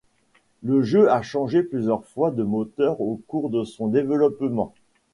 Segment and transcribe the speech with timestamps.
[0.63, 4.73] Le jeu a changé plusieurs fois de moteur au cours de son développement.